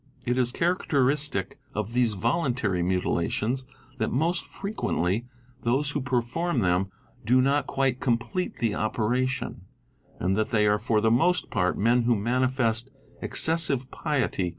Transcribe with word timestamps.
It 0.25 0.35
1s 0.37 0.51
characteristic 0.51 1.59
of 1.75 1.93
these 1.93 2.15
yoluntary 2.15 2.83
mutilations 2.83 3.65
that 3.99 4.11
most 4.11 4.43
frequently 4.43 5.27
those 5.61 5.91
who 5.91 6.01
perform 6.01 6.61
them 6.61 6.89
do 7.23 7.39
not 7.39 7.67
quite 7.67 7.99
complete 7.99 8.55
the 8.55 8.73
operation, 8.73 9.61
and 10.19 10.35
that 10.35 10.49
they 10.49 10.65
are 10.65 10.79
for 10.79 11.01
the 11.01 11.11
most 11.11 11.51
part 11.51 11.77
'men 11.77 12.01
who 12.05 12.15
manifest 12.15 12.89
excessive 13.21 13.91
piety4?" 13.91 14.49